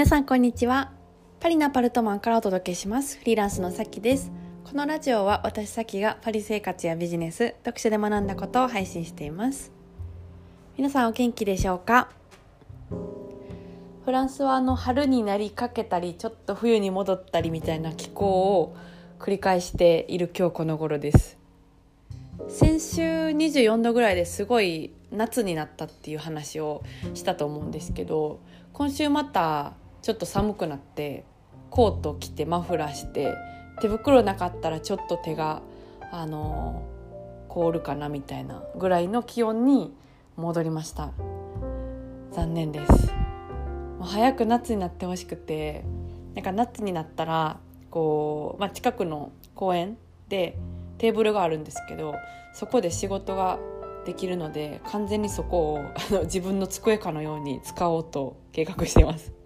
[0.00, 0.92] 皆さんこんにちは。
[1.40, 3.18] パリのアパルトマンからお届けします。
[3.18, 4.32] フリーランスのさきです。
[4.64, 9.70] このラジオは私さきがパリ生活やビジネス読書で学んだことを配信しています。
[10.78, 12.08] 皆さんお元気でしょうか？
[14.06, 18.24] フランスはあの春になりかけたりちょっと冬に戻ったりみたいな気候
[18.58, 18.74] を
[19.18, 21.36] 繰り返している今日この頃です。
[22.48, 26.82] 先週24度ぐらいですごい夏になったっていう話を
[27.12, 28.40] したと思うんですけど
[28.72, 31.24] 今週またちょっと寒くなって
[31.70, 33.34] コート着てマフラーして
[33.80, 35.62] 手袋なかったらちょっと手が
[36.10, 36.82] あの
[37.48, 39.92] 凍るかなみたいなぐらいの気温に
[40.36, 41.12] 戻りました。
[42.32, 43.12] 残念です。
[43.98, 45.84] もう早く夏になってほしくて
[46.34, 47.58] なんか夏になったら
[47.90, 50.56] こう、まあ、近くの公園で
[50.98, 52.14] テーブルがあるんですけど
[52.54, 53.58] そこで仕事が
[54.06, 59.39] できるので完全にそこをあの自分の机かのように使おうと計画してます。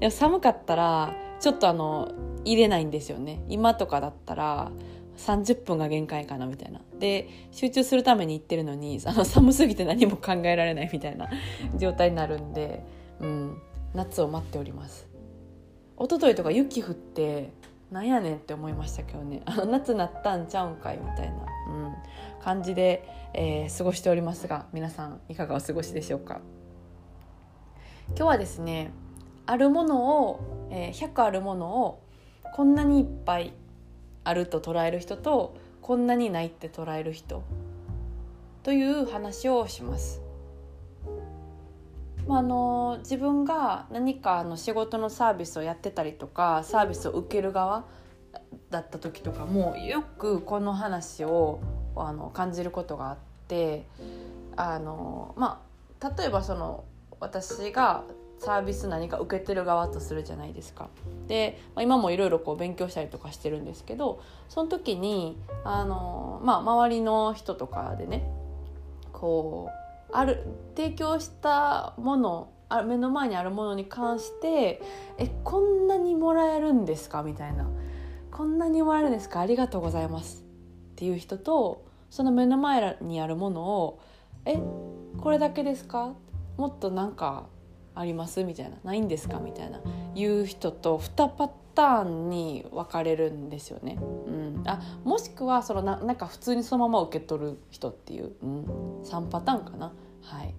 [0.00, 2.12] でも寒かったらちょっとあの
[2.44, 3.42] 入れないんですよね。
[3.48, 4.70] 今とかだったら
[5.16, 6.80] 30分が限界かなみたいな。
[6.98, 11.28] で集中するために行ってるのにあの寒すぎて何も考えられないみたいな
[11.76, 12.84] 状態になるんで、
[13.20, 13.62] うん、
[13.94, 15.08] 夏を待っております。
[15.98, 17.50] 一昨日とか雪降って
[17.90, 19.42] なんやねんって思いましたけどね。
[19.44, 21.34] あの夏なったんちゃうんかいみたいな、
[21.68, 21.94] うん、
[22.42, 26.40] 感じで、えー、過ごしておりますが皆さんいかがお過ごしでしょうか。
[28.08, 28.92] 今日はですね
[29.46, 32.02] あるものを、えー、100あるものを
[32.54, 33.52] こんなにいっぱい
[34.24, 37.44] あると捉える人とこんなにないって捉える人
[38.62, 40.20] という話をします。
[42.26, 47.84] まあ、あの自分が何かの仕事のサービスをやってたりとかサービスを受ける側
[48.70, 51.60] だった時とかもよくこの話を
[51.94, 53.86] あの感じることがあって
[54.56, 55.62] あの、ま
[56.00, 56.84] あ、例えばその
[57.20, 58.02] 私が
[58.38, 60.88] サービス何か受けてる側とするじゃないですか。
[61.26, 68.28] で、まあ、今もいろいろこう勉強したりとかしてるんですけどその時にあの、まあ、周りの人とかでね
[69.12, 70.44] こうある
[70.76, 74.82] 提供したものあ目の前にあるものに関して
[75.18, 77.66] 「えこんなにもらえるんですか?」みたいな
[78.30, 79.40] 「こんなにもらえるんですか？
[79.40, 80.42] ありがとうございます」
[80.92, 83.98] っていう人とその目の前にあるものを
[84.44, 84.60] 「え
[85.20, 86.12] これだけですか？
[86.56, 87.46] もっとなんか
[87.96, 89.80] あります?」みたいな「ないんですか?」みたいな
[90.14, 93.98] 言う人と2パターンに分かれるんですよね。
[94.00, 98.64] うん、あもしくはそのななんか普通にそのまま受け取る人っていう、うん、
[99.02, 99.92] 3パターンかな。
[100.22, 100.54] はい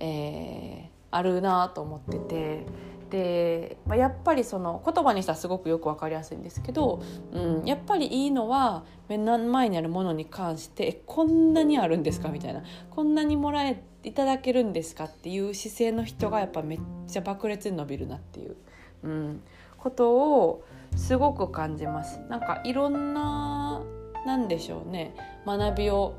[0.00, 2.66] えー、あるなと思ってて
[3.10, 7.02] で、まあ、やっぱりその言葉にしたらすごくよく分かりやすいんですけど、
[7.32, 18.56] うん、やっぱりいいのは目の前にあるものに関してこんなにあるんですかみたいなこんなにもらえいただけるんですかっていう姿勢の人がやっぱめっちゃ爆裂に伸びるなっていう、
[19.02, 19.42] うん、
[19.76, 20.64] ことを
[20.96, 22.20] すごく感じます。
[22.28, 23.82] なんかいろんな
[24.26, 25.14] なんでしょうね。
[25.46, 26.14] 学びを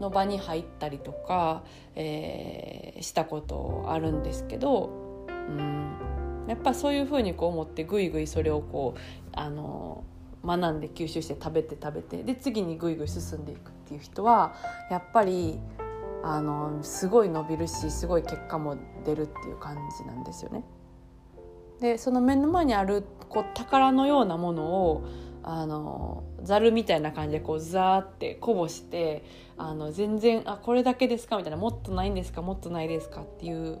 [0.00, 1.62] の場に入ったりとか、
[1.94, 9.00] えー、したことあるんですけど、うん、やっぱそういうふうにこう思ってぐいぐいそれをこう
[9.32, 10.04] あの
[10.44, 14.54] 学んで吸収して食べて食べてで次にぐいぐい進んでいくっていう人は
[14.90, 15.60] やっぱり
[16.22, 20.64] あのすごい伸びるしすごい結果も出るっていう感じなんですよね。
[21.80, 25.04] でその目の前にあるこう宝のようなものを
[25.42, 29.24] あのざるみたいな感じでこうザーってこぼして
[29.56, 33.80] あの全然あこれだけですかみたいなもっとないんですかもっとないですかっていう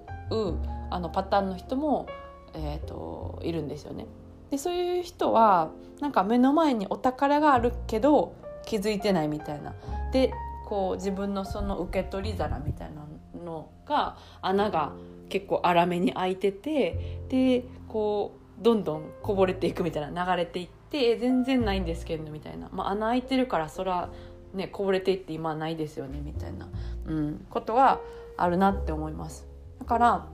[0.90, 2.08] あのパターンの人も、
[2.54, 4.06] えーと、いるんですよね。
[4.50, 5.70] でそういう人は
[6.00, 8.34] なんか目の前にお宝があるけど
[8.66, 9.74] 気づいてないみたいな。
[10.12, 10.32] で
[10.72, 13.06] こう自分のその受け取り皿みたいな
[13.44, 14.94] のが穴が
[15.28, 21.10] 結構粗めに開いててでこうどんどんこぼれていくみたいな流れていって。
[21.10, 24.10] え全然ないんですけどみたいな、まあ、穴開いてるからそら
[24.52, 26.68] ねこぼれていって今はないですよねみたいな、
[27.06, 28.00] うん、ことは
[28.36, 29.46] あるなって思います。
[29.78, 30.26] だから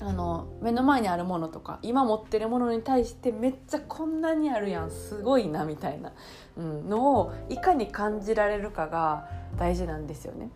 [0.00, 6.12] あの目の前にあるものとか今持ってるものに対してめっちゃこんなにあるやんすごいなみたいな、
[6.56, 10.50] うん、のをいかに感じられるかが大事なんですよね。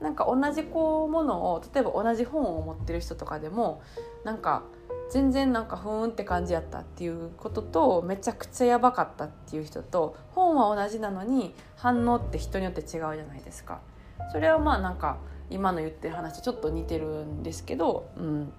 [0.00, 3.80] なんか同じこうものを例えば同じ本を持ってる人とかでも
[4.24, 4.64] なんか
[5.10, 13.80] 全然なんかふーんって感じやったっていうこととめちゃくちゃやばかったっていう人と本は同じなのに反応って人によって違うじゃないですか。
[14.32, 15.18] それはまあなんか
[15.50, 18.52] 今の言ってる話ちょっと似てるんですけど、うん、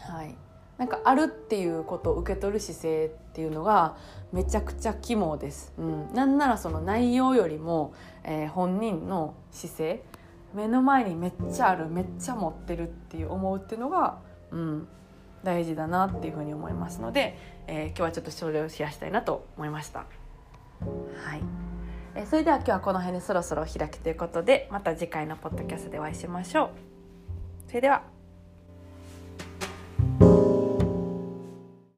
[0.00, 0.34] はい。
[0.78, 3.96] なんかあるっていうことを受け取る姿勢っていうのが
[4.32, 5.72] めちゃくちゃ肝です。
[5.78, 7.94] うん、なんならその内容よりも、
[8.24, 10.02] えー、本人の姿勢
[10.54, 14.18] 目の前にめっちゃあるめっちゃ持ってるっていう思うっていうのが、
[14.50, 14.88] うん、
[15.42, 20.00] 大事だなっていうふうに思いますので、えー、今日はちょっとそれをシェアしたいなと思いました。
[20.00, 20.06] は
[21.36, 21.71] い。
[22.14, 26.70] え、それでは今日はこの辺でそろそろお開きということでまた次回のポッドキャストでお会いしましょう。
[27.68, 28.02] それでは